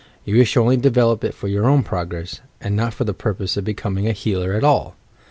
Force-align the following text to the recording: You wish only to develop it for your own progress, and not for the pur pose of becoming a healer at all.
You 0.25 0.35
wish 0.37 0.57
only 0.57 0.77
to 0.77 0.81
develop 0.81 1.23
it 1.23 1.35
for 1.35 1.47
your 1.47 1.67
own 1.67 1.83
progress, 1.83 2.41
and 2.59 2.75
not 2.75 2.91
for 2.91 3.03
the 3.03 3.13
pur 3.13 3.35
pose 3.35 3.55
of 3.55 3.63
becoming 3.65 4.07
a 4.07 4.13
healer 4.13 4.53
at 4.53 4.63
all. 4.63 4.95